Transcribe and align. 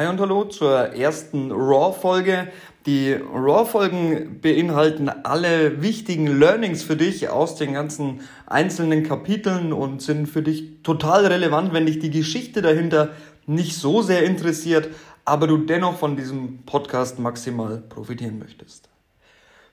Hi 0.00 0.06
und 0.06 0.18
hallo 0.18 0.44
zur 0.44 0.94
ersten 0.94 1.52
Raw-Folge. 1.52 2.50
Die 2.86 3.12
Raw-Folgen 3.12 4.40
beinhalten 4.40 5.10
alle 5.10 5.82
wichtigen 5.82 6.26
Learnings 6.26 6.82
für 6.82 6.96
dich 6.96 7.28
aus 7.28 7.56
den 7.56 7.74
ganzen 7.74 8.22
einzelnen 8.46 9.02
Kapiteln 9.02 9.74
und 9.74 10.00
sind 10.00 10.26
für 10.26 10.40
dich 10.40 10.82
total 10.82 11.26
relevant, 11.26 11.74
wenn 11.74 11.84
dich 11.84 11.98
die 11.98 12.08
Geschichte 12.08 12.62
dahinter 12.62 13.10
nicht 13.44 13.76
so 13.76 14.00
sehr 14.00 14.22
interessiert, 14.22 14.88
aber 15.26 15.46
du 15.46 15.58
dennoch 15.58 15.98
von 15.98 16.16
diesem 16.16 16.62
Podcast 16.64 17.18
maximal 17.18 17.82
profitieren 17.86 18.38
möchtest. 18.38 18.88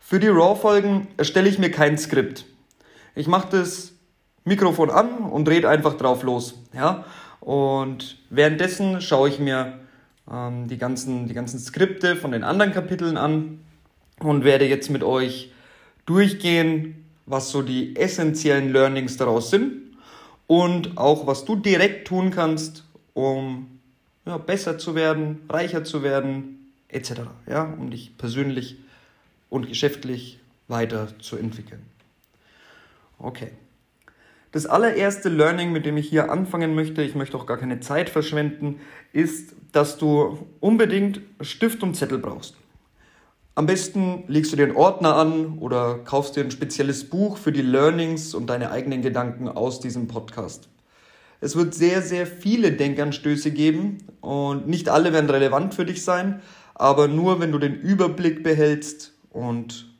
Für 0.01 0.19
die 0.19 0.27
Raw-Folgen 0.27 1.07
erstelle 1.15 1.47
ich 1.47 1.57
mir 1.57 1.71
kein 1.71 1.97
Skript. 1.97 2.43
Ich 3.15 3.27
mache 3.27 3.47
das 3.51 3.93
Mikrofon 4.43 4.89
an 4.89 5.19
und 5.19 5.47
rede 5.47 5.69
einfach 5.69 5.93
drauf 5.93 6.21
los. 6.23 6.55
Ja? 6.73 7.05
Und 7.39 8.17
währenddessen 8.29 8.99
schaue 8.99 9.29
ich 9.29 9.39
mir 9.39 9.86
ähm, 10.31 10.67
die, 10.67 10.77
ganzen, 10.77 11.27
die 11.27 11.33
ganzen 11.33 11.59
Skripte 11.59 12.15
von 12.15 12.31
den 12.31 12.43
anderen 12.43 12.73
Kapiteln 12.73 13.17
an 13.17 13.59
und 14.19 14.43
werde 14.43 14.65
jetzt 14.65 14.89
mit 14.89 15.03
euch 15.03 15.51
durchgehen, 16.05 17.05
was 17.25 17.51
so 17.51 17.61
die 17.61 17.95
essentiellen 17.95 18.71
Learnings 18.71 19.17
daraus 19.17 19.49
sind 19.49 19.97
und 20.47 20.97
auch 20.97 21.27
was 21.27 21.45
du 21.45 21.55
direkt 21.55 22.07
tun 22.07 22.31
kannst, 22.31 22.83
um 23.13 23.79
ja, 24.25 24.37
besser 24.37 24.77
zu 24.77 24.95
werden, 24.95 25.41
reicher 25.49 25.83
zu 25.83 26.03
werden, 26.03 26.71
etc. 26.89 27.21
Ja, 27.47 27.63
um 27.63 27.89
dich 27.89 28.17
persönlich 28.17 28.77
und 29.49 29.67
geschäftlich 29.67 30.39
weiterzuentwickeln. 30.67 31.81
Okay. 33.19 33.51
Das 34.57 34.65
allererste 34.65 35.29
Learning, 35.29 35.71
mit 35.71 35.85
dem 35.85 35.97
ich 35.97 36.09
hier 36.09 36.31
anfangen 36.31 36.73
möchte, 36.73 37.03
ich 37.03 37.13
möchte 37.13 37.37
auch 37.37 37.45
gar 37.45 37.57
keine 37.57 37.79
Zeit 37.79 38.09
verschwenden, 38.09 38.79
ist, 39.13 39.53
dass 39.71 39.99
du 39.99 40.47
unbedingt 40.61 41.21
Stift 41.41 41.83
und 41.83 41.93
Zettel 41.93 42.17
brauchst. 42.17 42.55
Am 43.53 43.67
besten 43.67 44.23
legst 44.25 44.51
du 44.51 44.55
dir 44.55 44.63
einen 44.63 44.75
Ordner 44.75 45.15
an 45.15 45.59
oder 45.59 45.99
kaufst 45.99 46.35
dir 46.35 46.43
ein 46.43 46.49
spezielles 46.49 47.07
Buch 47.07 47.37
für 47.37 47.51
die 47.51 47.61
Learnings 47.61 48.33
und 48.33 48.47
deine 48.47 48.71
eigenen 48.71 49.03
Gedanken 49.03 49.47
aus 49.47 49.79
diesem 49.79 50.07
Podcast. 50.07 50.69
Es 51.39 51.55
wird 51.55 51.75
sehr, 51.75 52.01
sehr 52.01 52.25
viele 52.25 52.71
Denkanstöße 52.71 53.51
geben 53.51 53.99
und 54.21 54.67
nicht 54.67 54.89
alle 54.89 55.13
werden 55.13 55.29
relevant 55.29 55.75
für 55.75 55.85
dich 55.85 56.03
sein, 56.03 56.41
aber 56.73 57.07
nur 57.07 57.39
wenn 57.39 57.51
du 57.51 57.59
den 57.59 57.75
Überblick 57.75 58.41
behältst 58.41 59.13
und 59.29 59.95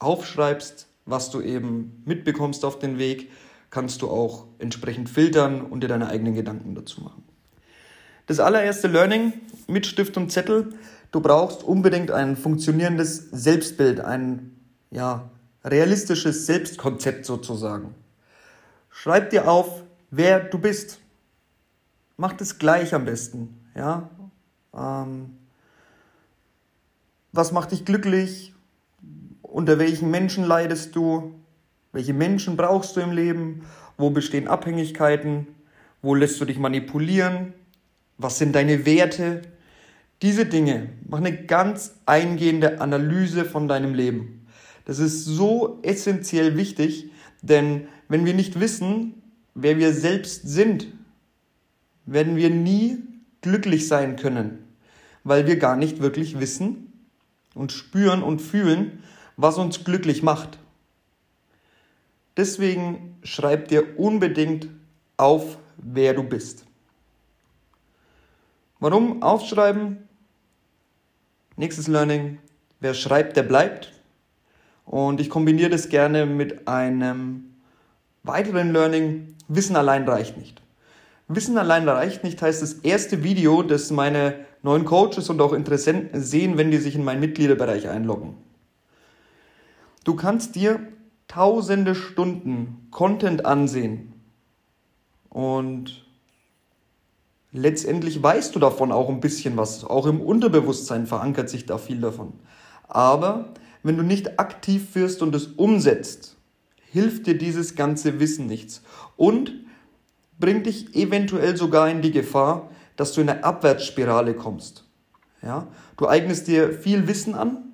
aufschreibst, 0.00 0.88
was 1.06 1.30
du 1.30 1.40
eben 1.40 2.02
mitbekommst 2.06 2.64
auf 2.64 2.80
den 2.80 2.98
Weg, 2.98 3.30
kannst 3.74 4.02
du 4.02 4.08
auch 4.08 4.46
entsprechend 4.60 5.10
filtern 5.10 5.60
und 5.60 5.82
dir 5.82 5.88
deine 5.88 6.06
eigenen 6.06 6.34
Gedanken 6.34 6.76
dazu 6.76 7.00
machen. 7.00 7.24
Das 8.26 8.38
allererste 8.38 8.86
Learning 8.86 9.32
mit 9.66 9.84
Stift 9.84 10.16
und 10.16 10.30
Zettel, 10.30 10.72
du 11.10 11.20
brauchst 11.20 11.64
unbedingt 11.64 12.12
ein 12.12 12.36
funktionierendes 12.36 13.30
Selbstbild, 13.32 13.98
ein 13.98 14.56
ja, 14.92 15.28
realistisches 15.64 16.46
Selbstkonzept 16.46 17.26
sozusagen. 17.26 17.96
Schreib 18.90 19.30
dir 19.30 19.48
auf, 19.48 19.82
wer 20.12 20.38
du 20.38 20.58
bist. 20.58 21.00
Mach 22.16 22.32
das 22.32 22.60
gleich 22.60 22.94
am 22.94 23.04
besten. 23.04 23.60
Ja? 23.74 24.08
Ähm, 24.72 25.36
was 27.32 27.50
macht 27.50 27.72
dich 27.72 27.84
glücklich? 27.84 28.54
Unter 29.42 29.80
welchen 29.80 30.12
Menschen 30.12 30.44
leidest 30.44 30.94
du? 30.94 31.34
Welche 31.94 32.12
Menschen 32.12 32.56
brauchst 32.56 32.96
du 32.96 33.00
im 33.00 33.12
Leben? 33.12 33.62
Wo 33.96 34.10
bestehen 34.10 34.48
Abhängigkeiten? 34.48 35.46
Wo 36.02 36.16
lässt 36.16 36.40
du 36.40 36.44
dich 36.44 36.58
manipulieren? 36.58 37.54
Was 38.18 38.38
sind 38.38 38.52
deine 38.56 38.84
Werte? 38.84 39.42
Diese 40.20 40.44
Dinge, 40.44 40.88
mach 41.08 41.18
eine 41.18 41.44
ganz 41.44 41.94
eingehende 42.04 42.80
Analyse 42.80 43.44
von 43.44 43.68
deinem 43.68 43.94
Leben. 43.94 44.44
Das 44.86 44.98
ist 44.98 45.24
so 45.24 45.78
essentiell 45.82 46.56
wichtig, 46.56 47.10
denn 47.42 47.86
wenn 48.08 48.26
wir 48.26 48.34
nicht 48.34 48.58
wissen, 48.58 49.22
wer 49.54 49.78
wir 49.78 49.92
selbst 49.92 50.48
sind, 50.48 50.88
werden 52.06 52.34
wir 52.34 52.50
nie 52.50 52.98
glücklich 53.40 53.86
sein 53.86 54.16
können, 54.16 54.58
weil 55.22 55.46
wir 55.46 55.58
gar 55.58 55.76
nicht 55.76 56.00
wirklich 56.00 56.40
wissen 56.40 56.92
und 57.54 57.70
spüren 57.70 58.24
und 58.24 58.42
fühlen, 58.42 58.98
was 59.36 59.58
uns 59.58 59.84
glücklich 59.84 60.24
macht. 60.24 60.58
Deswegen 62.36 63.16
schreib 63.22 63.68
dir 63.68 63.98
unbedingt 63.98 64.68
auf, 65.16 65.58
wer 65.76 66.14
du 66.14 66.22
bist. 66.24 66.64
Warum 68.80 69.22
aufschreiben? 69.22 70.08
Nächstes 71.56 71.86
Learning. 71.86 72.38
Wer 72.80 72.94
schreibt, 72.94 73.36
der 73.36 73.44
bleibt. 73.44 73.92
Und 74.84 75.20
ich 75.20 75.30
kombiniere 75.30 75.70
das 75.70 75.88
gerne 75.88 76.26
mit 76.26 76.68
einem 76.68 77.54
weiteren 78.24 78.72
Learning. 78.72 79.36
Wissen 79.48 79.76
allein 79.76 80.06
reicht 80.08 80.36
nicht. 80.36 80.60
Wissen 81.28 81.56
allein 81.56 81.88
reicht 81.88 82.24
nicht 82.24 82.42
heißt 82.42 82.60
das 82.60 82.74
erste 82.74 83.22
Video, 83.22 83.62
das 83.62 83.90
meine 83.90 84.44
neuen 84.62 84.84
Coaches 84.84 85.30
und 85.30 85.40
auch 85.40 85.52
Interessenten 85.52 86.22
sehen, 86.22 86.58
wenn 86.58 86.70
die 86.70 86.78
sich 86.78 86.94
in 86.94 87.04
meinen 87.04 87.20
Mitgliederbereich 87.20 87.88
einloggen. 87.88 88.36
Du 90.04 90.14
kannst 90.14 90.54
dir 90.54 90.80
tausende 91.28 91.94
Stunden 91.94 92.88
Content 92.90 93.44
ansehen 93.44 94.12
und 95.30 96.04
letztendlich 97.50 98.22
weißt 98.22 98.54
du 98.54 98.58
davon 98.58 98.92
auch 98.92 99.08
ein 99.08 99.20
bisschen 99.20 99.56
was. 99.56 99.84
Auch 99.84 100.06
im 100.06 100.20
Unterbewusstsein 100.20 101.06
verankert 101.06 101.48
sich 101.48 101.66
da 101.66 101.78
viel 101.78 102.00
davon. 102.00 102.34
Aber 102.88 103.54
wenn 103.82 103.96
du 103.96 104.02
nicht 104.02 104.38
aktiv 104.38 104.94
wirst 104.94 105.22
und 105.22 105.34
es 105.34 105.46
umsetzt, 105.46 106.36
hilft 106.90 107.26
dir 107.26 107.36
dieses 107.36 107.74
ganze 107.74 108.20
Wissen 108.20 108.46
nichts 108.46 108.82
und 109.16 109.52
bringt 110.38 110.66
dich 110.66 110.94
eventuell 110.94 111.56
sogar 111.56 111.88
in 111.88 112.02
die 112.02 112.12
Gefahr, 112.12 112.70
dass 112.96 113.12
du 113.12 113.20
in 113.20 113.28
eine 113.28 113.44
Abwärtsspirale 113.44 114.34
kommst. 114.34 114.84
Ja? 115.42 115.66
Du 115.96 116.06
eignest 116.06 116.46
dir 116.46 116.72
viel 116.72 117.08
Wissen 117.08 117.34
an, 117.34 117.73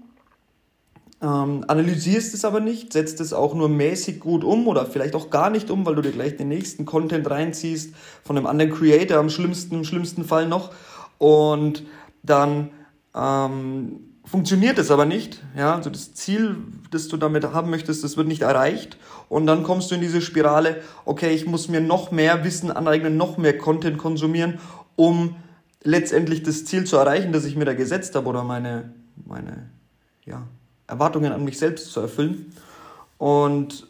ähm, 1.22 1.64
analysierst 1.69 2.32
es 2.32 2.44
aber 2.44 2.60
nicht, 2.60 2.92
setzt 2.92 3.20
es 3.20 3.32
auch 3.32 3.54
nur 3.54 3.69
mäßig 3.69 4.20
gut 4.20 4.42
um 4.42 4.66
oder 4.66 4.86
vielleicht 4.86 5.14
auch 5.14 5.28
gar 5.28 5.50
nicht 5.50 5.70
um, 5.70 5.84
weil 5.84 5.94
du 5.94 6.03
dir 6.03 6.12
gleich 6.12 6.36
den 6.36 6.48
nächsten 6.48 6.86
Content 6.86 7.28
reinziehst 7.28 7.94
von 8.22 8.36
einem 8.36 8.47
anderen 8.47 8.72
Creator 8.72 9.19
am 9.19 9.28
schlimmsten, 9.28 9.75
im 9.75 9.84
schlimmsten 9.84 10.25
Fall 10.25 10.48
noch. 10.48 10.72
Und 11.19 11.84
dann 12.22 12.70
ähm, 13.14 14.00
funktioniert 14.25 14.78
es 14.78 14.91
aber 14.91 15.04
nicht. 15.04 15.42
Ja, 15.56 15.75
also 15.75 15.91
das 15.91 16.14
Ziel, 16.14 16.56
das 16.91 17.08
du 17.08 17.19
damit 17.19 17.44
haben 17.44 17.69
möchtest, 17.69 18.02
das 18.02 18.16
wird 18.16 18.28
nicht 18.28 18.42
erreicht. 18.42 18.97
Und 19.28 19.47
dann 19.47 19.62
kommst 19.62 19.91
du 19.91 19.97
in 19.97 20.00
diese 20.00 20.22
Spirale, 20.22 20.82
okay, 21.04 21.34
ich 21.34 21.47
muss 21.47 21.69
mir 21.69 21.82
noch 21.82 22.10
mehr 22.12 22.44
Wissen 22.44 22.70
aneignen, 22.70 23.19
noch 23.19 23.37
mehr 23.37 23.58
Content 23.58 23.98
konsumieren, 23.98 24.58
um 24.97 25.37
letztendlich 25.82 26.42
das 26.42 26.64
Ziel 26.64 26.84
zu 26.84 26.97
erreichen, 26.97 27.32
das 27.32 27.44
ich 27.44 27.56
mir 27.56 27.66
da 27.66 27.75
gesetzt 27.75 28.14
habe 28.14 28.28
oder 28.28 28.44
meine, 28.44 28.94
meine, 29.26 29.70
ja, 30.25 30.47
Erwartungen 30.91 31.33
an 31.33 31.45
mich 31.45 31.59
selbst 31.59 31.93
zu 31.93 32.01
erfüllen. 32.01 32.53
Und 33.17 33.87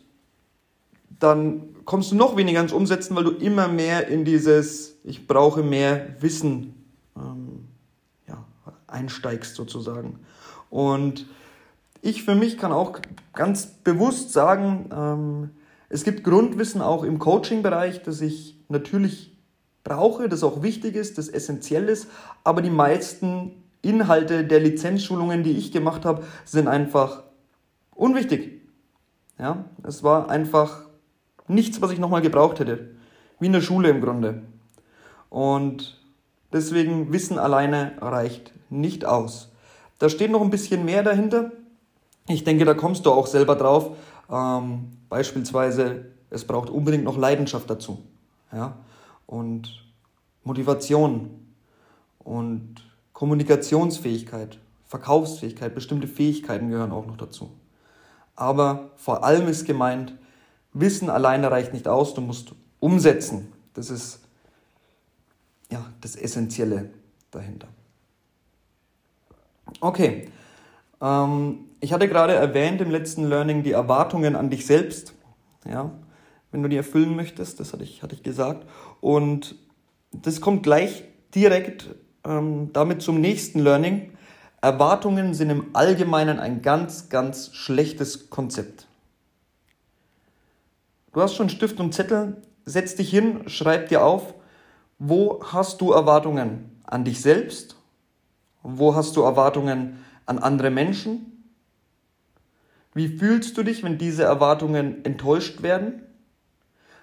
dann 1.19 1.75
kommst 1.85 2.13
du 2.13 2.17
noch 2.17 2.37
weniger 2.37 2.61
ins 2.61 2.73
Umsetzen, 2.73 3.17
weil 3.17 3.25
du 3.25 3.31
immer 3.31 3.69
mehr 3.69 4.09
in 4.09 4.25
dieses, 4.25 4.97
ich 5.05 5.27
brauche 5.27 5.63
mehr 5.63 6.15
Wissen 6.21 6.75
ähm, 7.17 7.69
ja, 8.29 8.45
einsteigst 8.87 9.55
sozusagen. 9.55 10.21
Und 10.69 11.27
ich 12.03 12.23
für 12.23 12.35
mich 12.35 12.59
kann 12.59 12.73
auch 12.73 13.01
ganz 13.33 13.67
bewusst 13.67 14.33
sagen, 14.33 14.91
ähm, 14.93 15.51
es 15.89 16.05
gibt 16.05 16.23
Grundwissen 16.23 16.81
auch 16.81 17.03
im 17.03 17.19
Coaching-Bereich, 17.19 18.03
das 18.03 18.21
ich 18.21 18.57
natürlich 18.69 19.37
brauche, 19.83 20.29
das 20.29 20.45
auch 20.45 20.63
wichtig 20.63 20.95
ist, 20.95 21.19
das 21.19 21.29
essentiell 21.29 21.89
ist, 21.89 22.07
aber 22.45 22.63
die 22.63 22.71
meisten 22.71 23.60
Inhalte 23.83 24.45
der 24.45 24.61
Lizenzschulungen, 24.61 25.43
die 25.43 25.53
ich 25.53 25.73
gemacht 25.73 26.05
habe, 26.05 26.25
sind 26.45 26.69
einfach 26.69 27.23
unwichtig. 27.95 28.61
Ja, 29.39 29.65
es 29.83 30.03
war 30.03 30.29
einfach 30.29 30.83
nichts, 31.49 31.81
was 31.81 31.93
ich 31.93 31.99
nochmal 31.99 32.21
gebraucht 32.21 32.61
hätte. 32.61 32.91
Wie 33.39 33.47
in 33.47 33.53
der 33.53 33.63
Schule 33.63 33.89
im 33.89 34.03
Grunde. 34.03 34.43
Und 35.31 35.99
deswegen 36.53 37.13
Wissen 37.13 37.39
alleine 37.39 37.93
reicht 38.01 38.53
nicht 38.69 39.05
aus. 39.07 39.51
Da 39.99 40.09
steht 40.09 40.31
noch 40.31 40.43
ein 40.43 40.51
bisschen 40.51 40.85
mehr 40.85 41.03
dahinter. 41.03 41.53
Ich 42.29 42.45
denke, 42.45 42.65
da 42.65 42.75
kommst 42.75 43.07
du 43.07 43.13
auch 43.13 43.27
selber 43.27 43.57
drauf. 43.57 43.97
Ähm, 44.31 44.91
beispielsweise, 45.09 46.07
es 46.29 46.45
braucht 46.45 46.71
unbedingt 46.71 47.05
noch 47.05 47.17
Leidenschaft 47.17 47.69
dazu. 47.71 48.03
Ja? 48.53 48.77
Und 49.27 49.85
Motivation. 50.45 51.31
Und 52.19 52.77
Kommunikationsfähigkeit, 53.21 54.57
Verkaufsfähigkeit, 54.87 55.75
bestimmte 55.75 56.09
Fähigkeiten 56.09 56.71
gehören 56.71 56.91
auch 56.91 57.05
noch 57.05 57.19
dazu. 57.19 57.51
Aber 58.35 58.93
vor 58.97 59.25
allem 59.25 59.47
ist 59.47 59.67
gemeint, 59.67 60.15
Wissen 60.73 61.11
alleine 61.11 61.51
reicht 61.51 61.75
nicht 61.75 61.87
aus, 61.87 62.15
du 62.15 62.23
musst 62.23 62.55
umsetzen. 62.79 63.53
Das 63.75 63.91
ist 63.91 64.21
ja 65.71 65.85
das 66.01 66.17
Essentielle 66.17 66.89
dahinter. 67.31 67.69
Okay. 69.83 70.31
Ähm, 71.03 71.67
ich 71.81 71.93
hatte 71.93 72.09
gerade 72.09 72.33
erwähnt 72.33 72.81
im 72.81 72.91
letzten 72.91 73.29
Learning 73.29 73.63
die 73.63 73.73
Erwartungen 73.73 74.35
an 74.35 74.49
dich 74.49 74.65
selbst. 74.65 75.13
Ja, 75.69 75.91
wenn 76.53 76.63
du 76.63 76.71
die 76.71 76.77
erfüllen 76.79 77.17
möchtest, 77.17 77.61
das 77.61 77.75
hatte 77.75 77.85
ich, 77.85 78.03
hatte 78.03 78.15
ich 78.15 78.23
gesagt. 78.23 78.67
Und 79.03 79.57
das 80.11 80.41
kommt 80.41 80.63
gleich 80.63 81.05
direkt 81.35 81.91
ähm, 82.25 82.73
damit 82.73 83.03
zum 83.03 83.21
nächsten 83.21 83.61
Learning. 83.61 84.13
Erwartungen 84.61 85.35
sind 85.35 85.51
im 85.51 85.75
Allgemeinen 85.75 86.39
ein 86.39 86.63
ganz, 86.63 87.09
ganz 87.09 87.55
schlechtes 87.55 88.31
Konzept. 88.31 88.87
Du 91.13 91.21
hast 91.21 91.35
schon 91.35 91.49
Stift 91.49 91.81
und 91.81 91.95
Zettel, 91.95 92.37
setz 92.65 92.95
dich 92.95 93.11
hin, 93.11 93.49
schreib 93.49 93.89
dir 93.89 94.05
auf, 94.05 94.35
wo 94.99 95.43
hast 95.45 95.81
du 95.81 95.93
Erwartungen 95.93 96.79
an 96.85 97.05
dich 97.05 97.21
selbst? 97.21 97.77
Wo 98.63 98.95
hast 98.95 99.17
du 99.17 99.23
Erwartungen 99.23 100.05
an 100.27 100.39
andere 100.39 100.71
Menschen? 100.71 101.31
Wie 102.93 103.09
fühlst 103.09 103.57
du 103.57 103.63
dich, 103.63 103.83
wenn 103.83 103.99
diese 103.99 104.25
Erwartungen 104.25 105.05
enttäuscht 105.05 105.63
werden? 105.63 106.03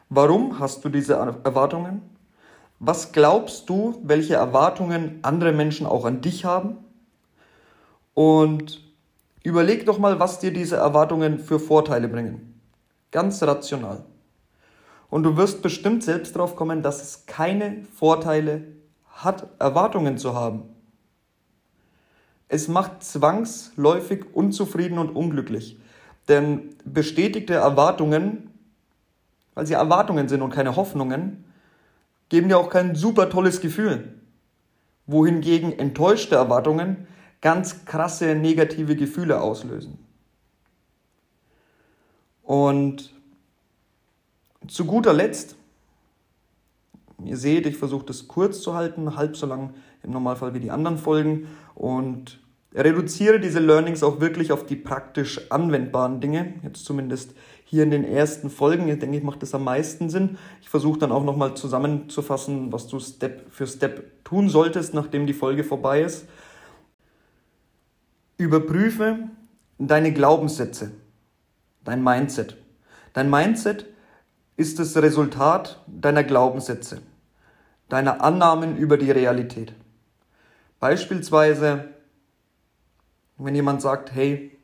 Warum 0.09 0.59
hast 0.59 0.85
du 0.85 0.89
diese 0.89 1.15
Erwartungen? 1.15 2.01
Was 2.79 3.11
glaubst 3.11 3.69
du, 3.69 3.99
welche 4.03 4.35
Erwartungen 4.35 5.19
andere 5.23 5.51
Menschen 5.51 5.87
auch 5.87 6.05
an 6.05 6.21
dich 6.21 6.45
haben? 6.45 6.77
Und 8.13 8.83
überleg 9.43 9.85
doch 9.85 9.97
mal, 9.97 10.19
was 10.19 10.39
dir 10.39 10.53
diese 10.53 10.77
Erwartungen 10.77 11.39
für 11.39 11.59
Vorteile 11.59 12.07
bringen. 12.07 12.59
Ganz 13.11 13.41
rational. 13.41 14.03
Und 15.09 15.23
du 15.23 15.37
wirst 15.37 15.61
bestimmt 15.61 16.03
selbst 16.03 16.35
darauf 16.35 16.55
kommen, 16.55 16.83
dass 16.83 17.01
es 17.01 17.25
keine 17.25 17.83
Vorteile 17.95 18.63
hat, 19.07 19.47
Erwartungen 19.59 20.17
zu 20.17 20.35
haben. 20.35 20.63
Es 22.49 22.67
macht 22.67 23.03
zwangsläufig 23.03 24.25
unzufrieden 24.33 24.99
und 24.99 25.15
unglücklich. 25.15 25.79
Denn 26.27 26.75
bestätigte 26.85 27.55
Erwartungen, 27.55 28.51
weil 29.53 29.65
sie 29.65 29.73
Erwartungen 29.73 30.27
sind 30.27 30.41
und 30.41 30.51
keine 30.51 30.75
Hoffnungen, 30.75 31.45
geben 32.29 32.49
dir 32.49 32.57
auch 32.57 32.69
kein 32.69 32.95
super 32.95 33.29
tolles 33.29 33.61
Gefühl. 33.61 34.13
Wohingegen 35.05 35.77
enttäuschte 35.77 36.35
Erwartungen 36.35 37.07
ganz 37.41 37.85
krasse 37.85 38.35
negative 38.35 38.95
Gefühle 38.95 39.41
auslösen. 39.41 39.99
Und 42.43 43.13
zu 44.67 44.85
guter 44.85 45.13
Letzt, 45.13 45.55
ihr 47.23 47.37
seht, 47.37 47.65
ich 47.65 47.77
versuche 47.77 48.05
das 48.05 48.27
kurz 48.27 48.61
zu 48.61 48.73
halten, 48.73 49.15
halb 49.15 49.35
so 49.37 49.45
lang 49.45 49.73
im 50.03 50.11
Normalfall 50.11 50.53
wie 50.53 50.59
die 50.59 50.71
anderen 50.71 50.97
Folgen 50.97 51.47
und 51.75 52.39
reduziere 52.73 53.39
diese 53.39 53.59
Learnings 53.59 54.03
auch 54.03 54.19
wirklich 54.19 54.51
auf 54.51 54.65
die 54.65 54.75
praktisch 54.75 55.51
anwendbaren 55.51 56.21
Dinge, 56.21 56.53
jetzt 56.63 56.85
zumindest 56.85 57.33
hier 57.69 57.83
in 57.83 57.91
den 57.91 58.05
ersten 58.05 58.49
Folgen. 58.49 58.87
Ich 58.87 58.97
denke, 58.99 59.17
ich 59.17 59.23
macht 59.23 59.43
das 59.43 59.53
am 59.53 59.65
meisten 59.65 60.09
Sinn. 60.09 60.37
Ich 60.61 60.69
versuche 60.69 60.99
dann 60.99 61.11
auch 61.11 61.23
nochmal 61.23 61.55
zusammenzufassen, 61.55 62.71
was 62.71 62.87
du 62.87 62.97
Step 62.99 63.51
für 63.51 63.67
Step 63.67 64.23
tun 64.23 64.47
solltest, 64.47 64.93
nachdem 64.93 65.27
die 65.27 65.33
Folge 65.33 65.65
vorbei 65.65 66.01
ist. 66.01 66.27
Überprüfe 68.37 69.19
deine 69.77 70.13
Glaubenssätze, 70.13 70.91
dein 71.83 72.01
Mindset. 72.01 72.55
Dein 73.11 73.29
Mindset 73.29 73.85
ist 74.55 74.79
das 74.79 74.95
Resultat 74.95 75.83
deiner 75.87 76.23
Glaubenssätze, 76.23 77.01
deiner 77.89 78.21
Annahmen 78.21 78.77
über 78.77 78.97
die 78.97 79.11
Realität. 79.11 79.73
Beispielsweise, 80.79 81.89
wenn 83.37 83.55
jemand 83.55 83.81
sagt, 83.81 84.15
hey, 84.15 84.56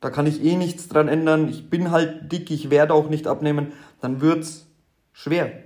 da 0.00 0.10
kann 0.10 0.26
ich 0.26 0.44
eh 0.44 0.56
nichts 0.56 0.88
dran 0.88 1.08
ändern, 1.08 1.48
ich 1.48 1.70
bin 1.70 1.90
halt 1.90 2.30
dick, 2.30 2.50
ich 2.50 2.70
werde 2.70 2.94
auch 2.94 3.08
nicht 3.08 3.26
abnehmen, 3.26 3.72
dann 4.00 4.20
wird's 4.20 4.66
schwer. 5.12 5.64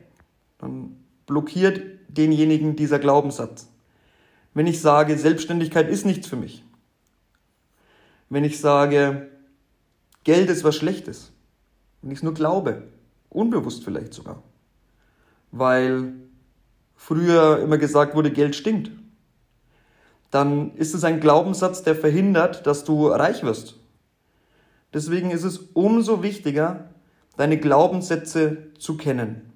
Dann 0.59 0.97
blockiert 1.27 1.83
denjenigen 2.09 2.77
dieser 2.77 2.99
Glaubenssatz. 2.99 3.69
Wenn 4.55 4.67
ich 4.67 4.81
sage, 4.81 5.19
Selbstständigkeit 5.19 5.89
ist 5.89 6.07
nichts 6.07 6.27
für 6.27 6.37
mich. 6.37 6.65
Wenn 8.31 8.45
ich 8.45 8.59
sage, 8.61 9.31
Geld 10.25 10.49
ist 10.49 10.65
was 10.65 10.77
Schlechtes. 10.77 11.33
Wenn 12.01 12.11
ich 12.11 12.19
es 12.19 12.23
nur 12.23 12.35
glaube. 12.35 12.85
Unbewusst 13.29 13.85
vielleicht 13.85 14.15
sogar. 14.15 14.43
Weil 15.51 16.15
früher 16.97 17.59
immer 17.59 17.77
gesagt 17.77 18.15
wurde, 18.15 18.31
Geld 18.31 18.55
stinkt. 18.55 18.91
Dann 20.31 20.75
ist 20.77 20.95
es 20.95 21.05
ein 21.05 21.21
Glaubenssatz, 21.21 21.83
der 21.83 21.95
verhindert, 21.95 22.67
dass 22.67 22.85
du 22.85 23.09
reich 23.09 23.43
wirst 23.43 23.82
Deswegen 24.95 25.31
ist 25.31 25.45
es 25.45 25.59
umso 25.59 26.23
wichtiger, 26.23 26.91
deine 27.37 27.59
Glaubenssätze 27.59 28.73
zu 28.79 28.97
kennen. 28.97 29.53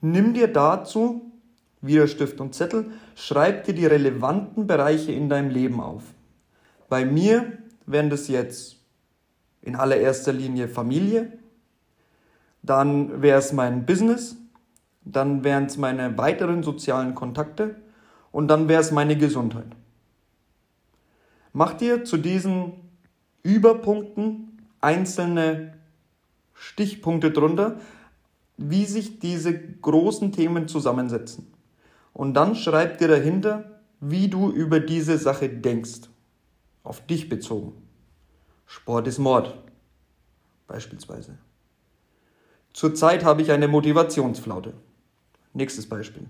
Nimm 0.00 0.34
dir 0.34 0.48
dazu 0.48 1.32
wieder 1.80 2.08
Stift 2.08 2.40
und 2.40 2.54
Zettel, 2.54 2.90
schreib 3.14 3.64
dir 3.64 3.74
die 3.74 3.86
relevanten 3.86 4.66
Bereiche 4.66 5.12
in 5.12 5.28
deinem 5.28 5.50
Leben 5.50 5.80
auf. 5.80 6.02
Bei 6.88 7.04
mir 7.04 7.58
wären 7.86 8.10
das 8.10 8.28
jetzt 8.28 8.76
in 9.62 9.76
allererster 9.76 10.32
Linie 10.32 10.68
Familie, 10.68 11.38
dann 12.62 13.22
wäre 13.22 13.38
es 13.38 13.52
mein 13.52 13.84
Business, 13.84 14.36
dann 15.04 15.44
wären 15.44 15.66
es 15.66 15.76
meine 15.76 16.16
weiteren 16.16 16.62
sozialen 16.62 17.14
Kontakte 17.14 17.76
und 18.32 18.48
dann 18.48 18.68
wäre 18.68 18.80
es 18.80 18.90
meine 18.90 19.16
Gesundheit. 19.16 19.76
Mach 21.52 21.74
dir 21.74 22.04
zu 22.04 22.16
diesen 22.16 22.72
Überpunkten 23.44 24.58
einzelne 24.80 25.74
Stichpunkte 26.54 27.30
drunter, 27.30 27.78
wie 28.56 28.84
sich 28.86 29.20
diese 29.20 29.56
großen 29.56 30.32
Themen 30.32 30.66
zusammensetzen. 30.66 31.52
Und 32.12 32.34
dann 32.34 32.56
schreib 32.56 32.98
dir 32.98 33.08
dahinter, 33.08 33.80
wie 34.00 34.28
du 34.28 34.50
über 34.50 34.80
diese 34.80 35.18
Sache 35.18 35.48
denkst. 35.48 36.08
Auf 36.82 37.06
dich 37.06 37.28
bezogen. 37.28 37.72
Sport 38.66 39.06
ist 39.06 39.18
Mord. 39.18 39.56
Beispielsweise. 40.66 41.38
Zurzeit 42.72 43.24
habe 43.24 43.42
ich 43.42 43.52
eine 43.52 43.68
Motivationsflaute. 43.68 44.74
Nächstes 45.52 45.88
Beispiel. 45.88 46.26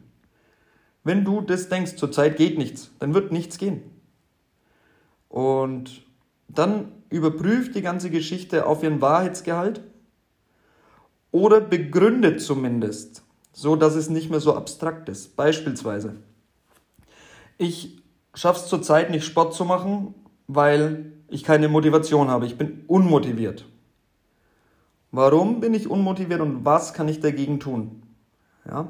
Wenn 1.02 1.24
du 1.24 1.40
das 1.40 1.68
denkst, 1.68 1.96
zurzeit 1.96 2.36
geht 2.36 2.58
nichts, 2.58 2.90
dann 2.98 3.14
wird 3.14 3.32
nichts 3.32 3.58
gehen. 3.58 3.82
Und 5.28 6.02
dann 6.48 6.92
überprüft 7.14 7.76
die 7.76 7.83
ganze 7.83 8.11
Geschichte 8.11 8.66
auf 8.66 8.83
ihren 8.83 9.00
Wahrheitsgehalt 9.00 9.80
oder 11.30 11.61
begründet 11.61 12.40
zumindest, 12.40 13.23
so 13.52 13.76
dass 13.76 13.94
es 13.94 14.11
nicht 14.11 14.30
mehr 14.30 14.40
so 14.40 14.54
abstrakt 14.56 15.09
ist. 15.09 15.37
Beispielsweise, 15.37 16.16
ich 17.56 18.02
schaffe 18.35 18.61
es 18.61 18.66
zurzeit 18.66 19.11
nicht 19.11 19.25
Sport 19.25 19.54
zu 19.54 19.64
machen, 19.64 20.14
weil 20.49 21.12
ich 21.28 21.44
keine 21.44 21.68
Motivation 21.68 22.28
habe. 22.28 22.47
Ich 22.47 22.59
bin 22.59 22.83
unmotiviert. 22.88 23.64
Warum 25.12 25.61
bin 25.61 25.73
ich 25.73 25.88
unmotiviert 25.88 26.40
und 26.40 26.64
was 26.64 26.94
kann 26.94 27.06
ich 27.06 27.21
dagegen 27.21 27.61
tun? 27.61 28.02
Ja? 28.66 28.88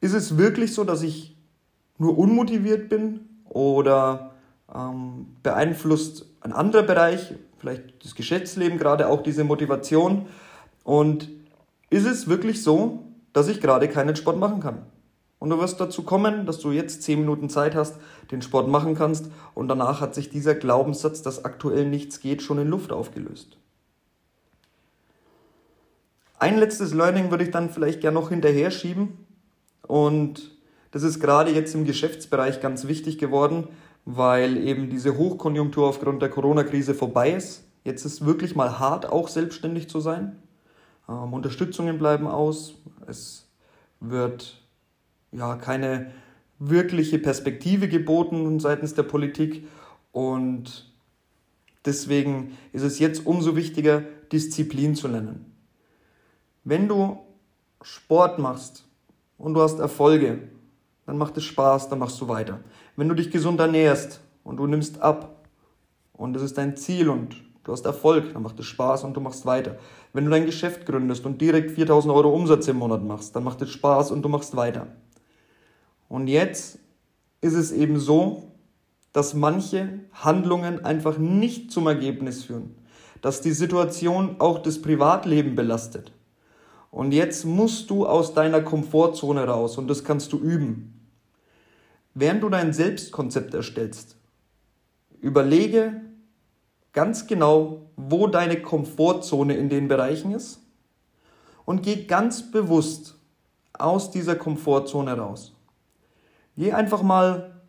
Ist 0.00 0.14
es 0.14 0.38
wirklich 0.38 0.72
so, 0.72 0.84
dass 0.84 1.02
ich 1.02 1.36
nur 1.98 2.16
unmotiviert 2.16 2.88
bin 2.88 3.28
oder 3.48 4.34
ähm, 4.72 5.26
beeinflusst 5.42 6.26
ein 6.46 6.52
anderer 6.52 6.84
Bereich, 6.84 7.34
vielleicht 7.58 8.04
das 8.04 8.14
Geschäftsleben 8.14 8.78
gerade 8.78 9.08
auch 9.08 9.22
diese 9.22 9.42
Motivation. 9.42 10.26
Und 10.84 11.28
ist 11.90 12.06
es 12.06 12.28
wirklich 12.28 12.62
so, 12.62 13.04
dass 13.32 13.48
ich 13.48 13.60
gerade 13.60 13.88
keinen 13.88 14.14
Sport 14.14 14.38
machen 14.38 14.60
kann? 14.60 14.86
Und 15.38 15.50
du 15.50 15.58
wirst 15.58 15.80
dazu 15.80 16.04
kommen, 16.04 16.46
dass 16.46 16.60
du 16.60 16.70
jetzt 16.70 17.02
10 17.02 17.20
Minuten 17.20 17.50
Zeit 17.50 17.74
hast, 17.74 17.96
den 18.30 18.42
Sport 18.42 18.68
machen 18.68 18.94
kannst 18.94 19.26
und 19.54 19.68
danach 19.68 20.00
hat 20.00 20.14
sich 20.14 20.30
dieser 20.30 20.54
Glaubenssatz, 20.54 21.20
dass 21.20 21.44
aktuell 21.44 21.84
nichts 21.84 22.20
geht, 22.20 22.42
schon 22.42 22.58
in 22.58 22.68
Luft 22.68 22.90
aufgelöst. 22.90 23.58
Ein 26.38 26.58
letztes 26.58 26.94
Learning 26.94 27.30
würde 27.30 27.44
ich 27.44 27.50
dann 27.50 27.70
vielleicht 27.70 28.00
gerne 28.00 28.18
noch 28.18 28.30
hinterher 28.30 28.70
schieben 28.70 29.26
und 29.82 30.56
das 30.90 31.02
ist 31.02 31.20
gerade 31.20 31.50
jetzt 31.50 31.74
im 31.74 31.84
Geschäftsbereich 31.84 32.60
ganz 32.62 32.86
wichtig 32.86 33.18
geworden, 33.18 33.68
weil 34.06 34.56
eben 34.56 34.88
diese 34.88 35.18
Hochkonjunktur 35.18 35.88
aufgrund 35.88 36.22
der 36.22 36.30
Corona-Krise 36.30 36.94
vorbei 36.94 37.32
ist. 37.32 37.64
Jetzt 37.84 38.04
ist 38.04 38.24
wirklich 38.24 38.54
mal 38.54 38.78
hart, 38.78 39.04
auch 39.06 39.28
selbstständig 39.28 39.90
zu 39.90 40.00
sein. 40.00 40.36
Ähm, 41.08 41.32
Unterstützungen 41.32 41.98
bleiben 41.98 42.28
aus. 42.28 42.74
Es 43.06 43.48
wird 44.00 44.62
ja 45.32 45.56
keine 45.56 46.12
wirkliche 46.58 47.18
Perspektive 47.18 47.88
geboten 47.88 48.60
seitens 48.60 48.94
der 48.94 49.02
Politik 49.02 49.66
und 50.12 50.90
deswegen 51.84 52.56
ist 52.72 52.82
es 52.82 52.98
jetzt 52.98 53.26
umso 53.26 53.56
wichtiger, 53.56 54.04
Disziplin 54.32 54.94
zu 54.94 55.08
lernen. 55.08 55.52
Wenn 56.64 56.88
du 56.88 57.18
Sport 57.82 58.38
machst 58.38 58.86
und 59.36 59.54
du 59.54 59.60
hast 59.60 59.78
Erfolge, 59.78 60.48
dann 61.06 61.18
macht 61.18 61.36
es 61.36 61.44
Spaß, 61.44 61.88
dann 61.88 62.00
machst 62.00 62.20
du 62.20 62.28
weiter. 62.28 62.60
Wenn 62.96 63.08
du 63.08 63.14
dich 63.14 63.30
gesund 63.30 63.60
ernährst 63.60 64.20
und 64.44 64.58
du 64.58 64.66
nimmst 64.66 65.00
ab 65.00 65.46
und 66.12 66.34
das 66.34 66.42
ist 66.42 66.58
dein 66.58 66.76
Ziel 66.76 67.08
und 67.08 67.36
du 67.64 67.72
hast 67.72 67.86
Erfolg, 67.86 68.32
dann 68.32 68.42
macht 68.42 68.58
es 68.58 68.66
Spaß 68.66 69.04
und 69.04 69.14
du 69.14 69.20
machst 69.20 69.46
weiter. 69.46 69.78
Wenn 70.12 70.24
du 70.24 70.30
dein 70.30 70.46
Geschäft 70.46 70.84
gründest 70.84 71.24
und 71.24 71.40
direkt 71.40 71.70
4000 71.70 72.12
Euro 72.12 72.30
Umsatz 72.30 72.68
im 72.68 72.76
Monat 72.78 73.04
machst, 73.04 73.34
dann 73.36 73.44
macht 73.44 73.62
es 73.62 73.70
Spaß 73.70 74.10
und 74.10 74.22
du 74.22 74.28
machst 74.28 74.56
weiter. 74.56 74.88
Und 76.08 76.28
jetzt 76.28 76.78
ist 77.40 77.54
es 77.54 77.72
eben 77.72 77.98
so, 77.98 78.52
dass 79.12 79.34
manche 79.34 80.00
Handlungen 80.12 80.84
einfach 80.84 81.18
nicht 81.18 81.70
zum 81.70 81.86
Ergebnis 81.86 82.44
führen, 82.44 82.74
dass 83.22 83.40
die 83.40 83.52
Situation 83.52 84.36
auch 84.40 84.58
das 84.58 84.82
Privatleben 84.82 85.54
belastet. 85.54 86.12
Und 86.90 87.12
jetzt 87.12 87.44
musst 87.44 87.90
du 87.90 88.06
aus 88.06 88.34
deiner 88.34 88.62
Komfortzone 88.62 89.44
raus 89.44 89.78
und 89.78 89.88
das 89.88 90.04
kannst 90.04 90.32
du 90.32 90.38
üben. 90.38 90.95
Während 92.18 92.42
du 92.42 92.48
dein 92.48 92.72
Selbstkonzept 92.72 93.52
erstellst, 93.52 94.16
überlege 95.20 96.00
ganz 96.94 97.26
genau, 97.26 97.90
wo 97.94 98.26
deine 98.26 98.62
Komfortzone 98.62 99.54
in 99.54 99.68
den 99.68 99.86
Bereichen 99.86 100.32
ist 100.32 100.62
und 101.66 101.82
geh 101.82 102.06
ganz 102.06 102.50
bewusst 102.50 103.16
aus 103.74 104.10
dieser 104.10 104.34
Komfortzone 104.34 105.12
raus. 105.12 105.52
Geh 106.56 106.72
einfach 106.72 107.02
mal 107.02 107.60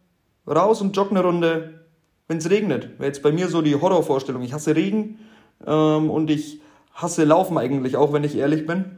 raus 0.47 0.79
und 0.79 0.95
jogge 0.95 1.09
eine 1.09 1.23
Runde, 1.23 1.81
wenn 2.29 2.37
es 2.37 2.49
regnet. 2.49 2.97
Wäre 2.99 3.07
jetzt 3.07 3.23
bei 3.23 3.33
mir 3.33 3.49
so 3.49 3.61
die 3.61 3.75
Horrorvorstellung. 3.75 4.43
Ich 4.43 4.53
hasse 4.53 4.77
Regen 4.77 5.19
ähm, 5.65 6.09
und 6.09 6.29
ich 6.29 6.61
hasse 6.93 7.25
Laufen 7.25 7.57
eigentlich, 7.57 7.97
auch 7.97 8.13
wenn 8.13 8.23
ich 8.23 8.37
ehrlich 8.37 8.65
bin. 8.65 8.97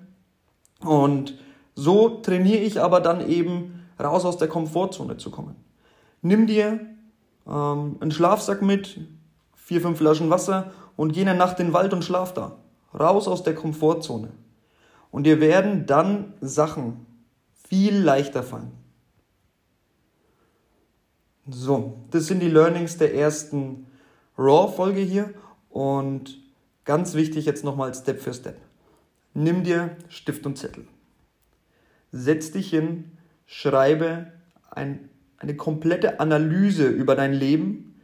Und 0.81 1.39
so 1.73 2.21
trainiere 2.21 2.59
ich 2.59 2.79
aber 2.79 2.99
dann 2.99 3.27
eben 3.27 3.78
raus 3.99 4.25
aus 4.25 4.37
der 4.37 4.47
Komfortzone 4.47 5.17
zu 5.17 5.31
kommen. 5.31 5.55
Nimm 6.21 6.47
dir 6.47 6.79
ähm, 7.47 7.97
einen 7.99 8.11
Schlafsack 8.11 8.61
mit, 8.61 8.99
vier, 9.55 9.81
fünf 9.81 9.97
Flaschen 9.97 10.29
Wasser 10.29 10.71
und 10.95 11.13
geh 11.13 11.21
eine 11.21 11.35
Nacht 11.35 11.59
in 11.59 11.67
den 11.67 11.73
Wald 11.73 11.93
und 11.93 12.03
schlaf 12.03 12.33
da. 12.33 12.57
Raus 12.93 13.27
aus 13.27 13.43
der 13.43 13.55
Komfortzone. 13.55 14.31
Und 15.11 15.23
dir 15.23 15.39
werden 15.39 15.85
dann 15.85 16.33
Sachen 16.41 17.05
viel 17.53 17.95
leichter 17.97 18.43
fallen. 18.43 18.71
So, 21.47 21.99
das 22.11 22.27
sind 22.27 22.41
die 22.41 22.49
Learnings 22.49 22.97
der 22.97 23.15
ersten 23.15 23.87
Raw-Folge 24.37 25.01
hier 25.01 25.33
und 25.69 26.37
ganz 26.85 27.15
wichtig 27.15 27.45
jetzt 27.45 27.63
nochmal 27.63 27.93
Step 27.93 28.21
für 28.21 28.33
Step. 28.33 28.57
Nimm 29.33 29.63
dir 29.63 29.95
Stift 30.09 30.45
und 30.45 30.57
Zettel. 30.57 30.87
Setz 32.11 32.51
dich 32.51 32.69
hin, 32.69 33.11
schreibe 33.49 34.27
ein, 34.69 35.09
eine 35.37 35.55
komplette 35.55 36.19
Analyse 36.19 36.87
über 36.87 37.15
dein 37.15 37.33
Leben. 37.33 37.99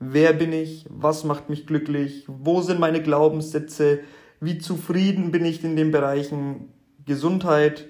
Wer 0.00 0.32
bin 0.32 0.52
ich? 0.52 0.86
Was 0.90 1.22
macht 1.22 1.48
mich 1.48 1.66
glücklich? 1.66 2.24
Wo 2.26 2.62
sind 2.62 2.80
meine 2.80 3.00
Glaubenssätze? 3.00 4.00
Wie 4.40 4.58
zufrieden 4.58 5.30
bin 5.30 5.44
ich 5.44 5.62
in 5.62 5.76
den 5.76 5.92
Bereichen 5.92 6.72
Gesundheit, 7.06 7.86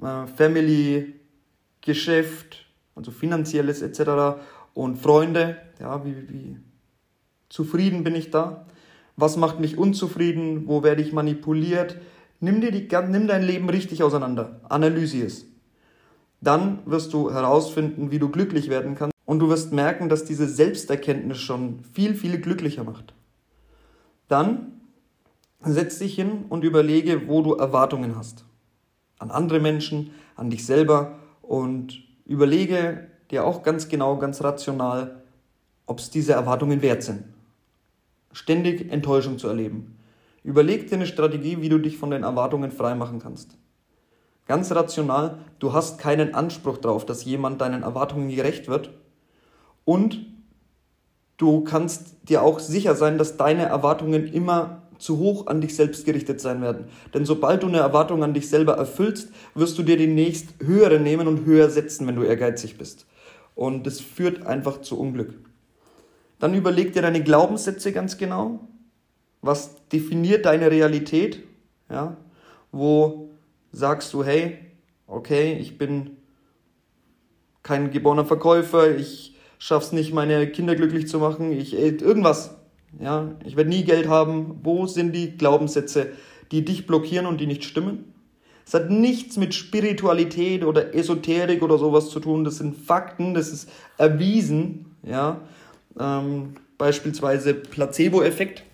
äh, 0.00 0.26
Family, 0.26 1.14
Geschäft, 1.82 2.66
also 2.94 3.10
finanzielles 3.10 3.82
etc. 3.82 4.40
und 4.72 4.96
Freunde? 4.96 5.58
Ja, 5.78 6.06
wie, 6.06 6.28
wie 6.30 6.56
zufrieden 7.50 8.02
bin 8.02 8.14
ich 8.14 8.30
da? 8.30 8.66
Was 9.16 9.36
macht 9.36 9.60
mich 9.60 9.76
unzufrieden? 9.76 10.66
Wo 10.66 10.82
werde 10.82 11.02
ich 11.02 11.12
manipuliert? 11.12 11.98
Nimm, 12.40 12.62
dir 12.62 12.72
die, 12.72 12.88
nimm 13.08 13.26
dein 13.26 13.42
Leben 13.42 13.68
richtig 13.68 14.02
auseinander. 14.02 14.62
Analysier 14.70 15.26
es. 15.26 15.49
Dann 16.40 16.80
wirst 16.86 17.12
du 17.12 17.30
herausfinden, 17.30 18.10
wie 18.10 18.18
du 18.18 18.28
glücklich 18.28 18.70
werden 18.70 18.94
kannst. 18.94 19.14
Und 19.26 19.38
du 19.38 19.48
wirst 19.48 19.72
merken, 19.72 20.08
dass 20.08 20.24
diese 20.24 20.48
Selbsterkenntnis 20.48 21.38
schon 21.38 21.80
viel, 21.92 22.14
viel 22.14 22.40
glücklicher 22.40 22.84
macht. 22.84 23.14
Dann 24.28 24.80
setz 25.60 25.98
dich 25.98 26.14
hin 26.14 26.46
und 26.48 26.64
überlege, 26.64 27.28
wo 27.28 27.42
du 27.42 27.54
Erwartungen 27.54 28.16
hast. 28.16 28.44
An 29.18 29.30
andere 29.30 29.60
Menschen, 29.60 30.12
an 30.34 30.50
dich 30.50 30.64
selber 30.64 31.18
und 31.42 32.02
überlege 32.24 33.08
dir 33.30 33.44
auch 33.44 33.62
ganz 33.62 33.88
genau, 33.88 34.16
ganz 34.16 34.42
rational, 34.42 35.22
ob 35.86 35.98
es 35.98 36.10
diese 36.10 36.32
Erwartungen 36.32 36.82
wert 36.82 37.02
sind 37.02 37.24
ständig 38.32 38.90
Enttäuschung 38.90 39.38
zu 39.38 39.48
erleben. 39.48 39.96
Überleg 40.42 40.88
dir 40.88 40.94
eine 40.94 41.06
Strategie, 41.06 41.60
wie 41.60 41.68
du 41.68 41.78
dich 41.78 41.98
von 41.98 42.10
den 42.10 42.22
Erwartungen 42.22 42.70
freimachen 42.70 43.18
kannst. 43.18 43.56
Ganz 44.50 44.72
rational, 44.72 45.38
du 45.60 45.74
hast 45.74 46.00
keinen 46.00 46.34
Anspruch 46.34 46.78
darauf, 46.78 47.06
dass 47.06 47.24
jemand 47.24 47.60
deinen 47.60 47.84
Erwartungen 47.84 48.30
gerecht 48.30 48.66
wird. 48.66 48.90
Und 49.84 50.26
du 51.36 51.62
kannst 51.62 52.16
dir 52.28 52.42
auch 52.42 52.58
sicher 52.58 52.96
sein, 52.96 53.16
dass 53.16 53.36
deine 53.36 53.66
Erwartungen 53.66 54.26
immer 54.26 54.82
zu 54.98 55.18
hoch 55.18 55.46
an 55.46 55.60
dich 55.60 55.76
selbst 55.76 56.04
gerichtet 56.04 56.40
sein 56.40 56.62
werden. 56.62 56.86
Denn 57.14 57.24
sobald 57.24 57.62
du 57.62 57.68
eine 57.68 57.78
Erwartung 57.78 58.24
an 58.24 58.34
dich 58.34 58.48
selber 58.48 58.72
erfüllst, 58.72 59.30
wirst 59.54 59.78
du 59.78 59.84
dir 59.84 59.96
die 59.96 60.08
nächst 60.08 60.48
höhere 60.58 60.98
nehmen 60.98 61.28
und 61.28 61.44
höher 61.44 61.70
setzen, 61.70 62.08
wenn 62.08 62.16
du 62.16 62.24
ehrgeizig 62.24 62.76
bist. 62.76 63.06
Und 63.54 63.86
das 63.86 64.00
führt 64.00 64.48
einfach 64.48 64.80
zu 64.80 64.98
Unglück. 64.98 65.34
Dann 66.40 66.54
überleg 66.54 66.92
dir 66.92 67.02
deine 67.02 67.22
Glaubenssätze 67.22 67.92
ganz 67.92 68.18
genau. 68.18 68.58
Was 69.42 69.76
definiert 69.92 70.44
deine 70.44 70.72
Realität? 70.72 71.44
Ja? 71.88 72.16
Wo 72.72 73.29
sagst 73.72 74.12
du, 74.12 74.24
hey, 74.24 74.58
okay, 75.06 75.56
ich 75.60 75.78
bin 75.78 76.16
kein 77.62 77.90
geborener 77.90 78.24
Verkäufer, 78.24 78.96
ich 78.96 79.36
schaff's 79.58 79.92
nicht, 79.92 80.12
meine 80.12 80.46
Kinder 80.48 80.74
glücklich 80.74 81.08
zu 81.08 81.18
machen, 81.18 81.52
ich 81.52 81.76
äh, 81.76 81.88
irgendwas. 81.88 82.56
Ja, 82.98 83.36
ich 83.44 83.56
werde 83.56 83.70
nie 83.70 83.84
Geld 83.84 84.08
haben. 84.08 84.58
Wo 84.64 84.86
sind 84.86 85.12
die 85.12 85.36
Glaubenssätze, 85.36 86.08
die 86.50 86.64
dich 86.64 86.86
blockieren 86.86 87.26
und 87.26 87.40
die 87.40 87.46
nicht 87.46 87.64
stimmen? 87.64 88.12
Es 88.66 88.74
hat 88.74 88.90
nichts 88.90 89.36
mit 89.36 89.54
Spiritualität 89.54 90.64
oder 90.64 90.94
Esoterik 90.94 91.62
oder 91.62 91.78
sowas 91.78 92.10
zu 92.10 92.20
tun. 92.20 92.44
Das 92.44 92.56
sind 92.56 92.76
Fakten, 92.76 93.34
das 93.34 93.50
ist 93.50 93.68
erwiesen. 93.96 94.96
Ja, 95.02 95.40
ähm, 95.98 96.54
beispielsweise 96.78 97.54
Placebo-Effekt, 97.54 98.64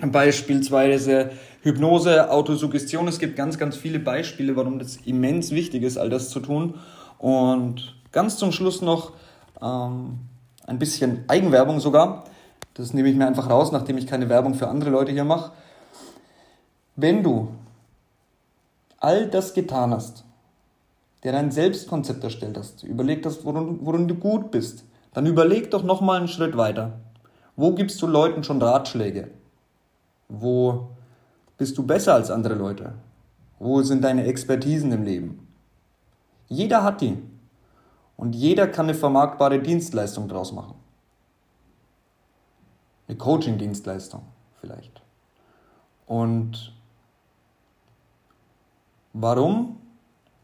beispielsweise 0.00 1.30
Hypnose, 1.64 2.30
Autosuggestion. 2.30 3.08
Es 3.08 3.18
gibt 3.18 3.36
ganz, 3.36 3.56
ganz 3.56 3.74
viele 3.74 3.98
Beispiele, 3.98 4.54
warum 4.54 4.78
das 4.78 4.96
immens 5.06 5.50
wichtig 5.50 5.82
ist, 5.82 5.96
all 5.96 6.10
das 6.10 6.28
zu 6.28 6.40
tun. 6.40 6.74
Und 7.18 7.96
ganz 8.12 8.36
zum 8.36 8.52
Schluss 8.52 8.82
noch 8.82 9.12
ähm, 9.62 10.18
ein 10.66 10.78
bisschen 10.78 11.24
Eigenwerbung 11.26 11.80
sogar. 11.80 12.24
Das 12.74 12.92
nehme 12.92 13.08
ich 13.08 13.16
mir 13.16 13.26
einfach 13.26 13.48
raus, 13.48 13.72
nachdem 13.72 13.96
ich 13.96 14.06
keine 14.06 14.28
Werbung 14.28 14.54
für 14.54 14.68
andere 14.68 14.90
Leute 14.90 15.12
hier 15.12 15.24
mache. 15.24 15.52
Wenn 16.96 17.22
du 17.22 17.48
all 19.00 19.26
das 19.28 19.54
getan 19.54 19.94
hast, 19.94 20.24
der 21.22 21.32
dein 21.32 21.50
Selbstkonzept 21.50 22.22
erstellt 22.22 22.58
hast, 22.58 22.82
überlegt 22.82 23.24
hast, 23.24 23.46
worin, 23.46 23.78
worin 23.80 24.06
du 24.06 24.16
gut 24.16 24.50
bist, 24.50 24.84
dann 25.14 25.24
überleg 25.24 25.70
doch 25.70 25.82
nochmal 25.82 26.18
einen 26.18 26.28
Schritt 26.28 26.58
weiter. 26.58 27.00
Wo 27.56 27.72
gibst 27.72 28.02
du 28.02 28.06
Leuten 28.06 28.44
schon 28.44 28.60
Ratschläge? 28.60 29.30
Wo 30.28 30.88
bist 31.56 31.78
du 31.78 31.86
besser 31.86 32.14
als 32.14 32.30
andere 32.30 32.54
Leute? 32.54 32.94
Wo 33.58 33.82
sind 33.82 34.02
deine 34.02 34.24
Expertisen 34.24 34.92
im 34.92 35.04
Leben? 35.04 35.46
Jeder 36.48 36.82
hat 36.82 37.00
die. 37.00 37.18
Und 38.16 38.34
jeder 38.34 38.66
kann 38.68 38.86
eine 38.86 38.94
vermarktbare 38.94 39.60
Dienstleistung 39.60 40.28
draus 40.28 40.52
machen. 40.52 40.74
Eine 43.08 43.18
Coaching-Dienstleistung 43.18 44.22
vielleicht. 44.60 45.02
Und 46.06 46.74
warum 49.12 49.76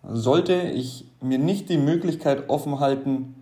sollte 0.03 0.55
ich 0.55 1.07
mir 1.21 1.39
nicht 1.39 1.69
die 1.69 1.79
Möglichkeit 1.79 2.49
offen 2.49 2.81
halten, 2.81 3.35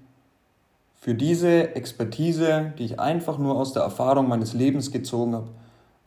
für 1.00 1.14
diese 1.14 1.76
Expertise, 1.76 2.72
die 2.76 2.84
ich 2.84 3.00
einfach 3.00 3.38
nur 3.38 3.56
aus 3.56 3.72
der 3.72 3.82
Erfahrung 3.82 4.28
meines 4.28 4.52
Lebens 4.52 4.90
gezogen 4.90 5.34
habe, 5.34 5.48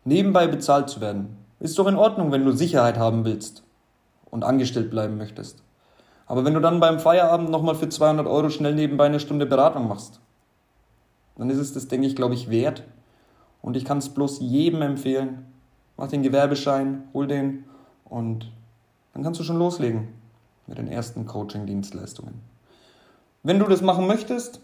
nebenbei 0.03 0.47
bezahlt 0.47 0.89
zu 0.89 0.99
werden. 0.99 1.37
Ist 1.61 1.79
doch 1.79 1.87
in 1.87 1.95
Ordnung, 1.95 2.33
wenn 2.33 2.43
du 2.43 2.51
Sicherheit 2.51 2.97
haben 2.97 3.23
willst 3.23 3.63
und 4.29 4.43
angestellt 4.43 4.91
bleiben 4.91 5.17
möchtest. 5.17 5.63
Aber 6.25 6.43
wenn 6.43 6.53
du 6.53 6.59
dann 6.59 6.79
beim 6.81 6.99
Feierabend 6.99 7.49
nochmal 7.49 7.75
für 7.75 7.87
200 7.87 8.27
Euro 8.27 8.49
schnell 8.49 8.75
nebenbei 8.75 9.05
eine 9.05 9.19
Stunde 9.19 9.45
Beratung 9.45 9.87
machst, 9.87 10.19
dann 11.37 11.49
ist 11.49 11.57
es 11.57 11.73
das, 11.73 11.87
denke 11.87 12.07
ich, 12.07 12.15
glaube 12.15 12.33
ich, 12.33 12.49
wert. 12.49 12.83
Und 13.61 13.77
ich 13.77 13.85
kann 13.85 13.99
es 13.99 14.09
bloß 14.09 14.39
jedem 14.41 14.81
empfehlen. 14.81 15.45
Mach 15.95 16.07
den 16.07 16.23
Gewerbeschein, 16.23 17.03
hol 17.13 17.27
den 17.27 17.63
und 18.05 18.51
dann 19.13 19.23
kannst 19.23 19.39
du 19.39 19.43
schon 19.43 19.59
loslegen 19.59 20.07
mit 20.67 20.77
den 20.77 20.87
ersten 20.87 21.25
Coaching-Dienstleistungen. 21.25 22.41
Wenn 23.43 23.59
du 23.59 23.65
das 23.65 23.81
machen 23.81 24.07
möchtest, 24.07 24.61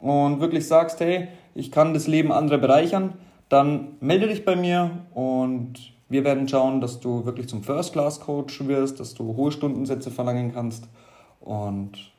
und 0.00 0.40
wirklich 0.40 0.66
sagst, 0.66 1.00
hey, 1.00 1.28
ich 1.54 1.70
kann 1.70 1.94
das 1.94 2.06
Leben 2.06 2.32
anderer 2.32 2.58
bereichern, 2.58 3.14
dann 3.48 3.96
melde 4.00 4.28
dich 4.28 4.44
bei 4.44 4.56
mir 4.56 5.06
und 5.14 5.92
wir 6.08 6.24
werden 6.24 6.48
schauen, 6.48 6.80
dass 6.80 7.00
du 7.00 7.24
wirklich 7.26 7.48
zum 7.48 7.62
First-Class-Coach 7.62 8.66
wirst, 8.66 9.00
dass 9.00 9.14
du 9.14 9.36
hohe 9.36 9.52
Stundensätze 9.52 10.10
verlangen 10.10 10.52
kannst 10.52 10.88
und 11.40 12.12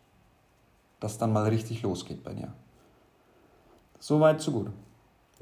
dass 1.00 1.18
dann 1.18 1.34
mal 1.34 1.48
richtig 1.48 1.82
losgeht 1.82 2.24
bei 2.24 2.34
dir. 2.34 2.54
Soweit, 4.00 4.42
so 4.42 4.52
gut. 4.52 4.68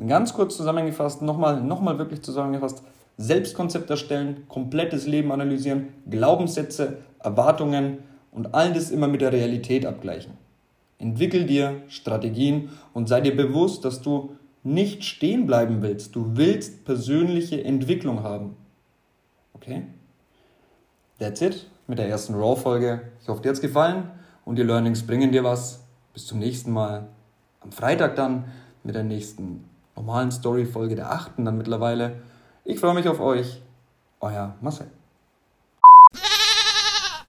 Ganz 0.05 0.33
kurz 0.33 0.55
zusammengefasst, 0.57 1.21
nochmal 1.21 1.61
noch 1.61 1.81
mal 1.81 1.97
wirklich 1.97 2.21
zusammengefasst, 2.21 2.83
Selbstkonzept 3.17 3.89
erstellen, 3.89 4.43
komplettes 4.47 5.07
Leben 5.07 5.31
analysieren, 5.31 5.87
Glaubenssätze, 6.09 6.99
Erwartungen 7.19 7.99
und 8.31 8.53
all 8.53 8.73
das 8.73 8.91
immer 8.91 9.07
mit 9.07 9.21
der 9.21 9.33
Realität 9.33 9.85
abgleichen. 9.85 10.33
Entwickel 10.99 11.45
dir 11.45 11.81
Strategien 11.87 12.69
und 12.93 13.07
sei 13.07 13.21
dir 13.21 13.35
bewusst, 13.35 13.85
dass 13.85 14.01
du 14.01 14.35
nicht 14.67 15.03
stehen 15.05 15.47
bleiben 15.47 15.81
willst. 15.81 16.15
Du 16.15 16.35
willst 16.35 16.83
persönliche 16.85 17.63
Entwicklung 17.63 18.23
haben. 18.23 18.57
Okay? 19.53 19.83
That's 21.19 21.41
it 21.41 21.67
mit 21.87 21.97
der 21.99 22.09
ersten 22.09 22.35
Raw-Folge. 22.35 23.01
Ich 23.21 23.29
hoffe, 23.29 23.41
dir 23.41 23.49
hat 23.49 23.55
es 23.55 23.61
gefallen 23.61 24.11
und 24.45 24.57
die 24.57 24.63
Learnings 24.63 25.07
bringen 25.07 25.31
dir 25.31 25.43
was. 25.43 25.83
Bis 26.13 26.25
zum 26.25 26.39
nächsten 26.39 26.71
Mal. 26.71 27.07
Am 27.61 27.71
Freitag 27.71 28.15
dann 28.15 28.45
mit 28.83 28.95
der 28.95 29.03
nächsten 29.03 29.63
normalen 29.95 30.31
Story-Folge 30.31 30.95
der 30.95 31.11
achten 31.11 31.45
dann 31.45 31.57
mittlerweile. 31.57 32.21
Ich 32.65 32.79
freue 32.79 32.93
mich 32.93 33.07
auf 33.07 33.19
euch. 33.19 33.61
Euer 34.19 34.55
Marcel. 34.61 34.87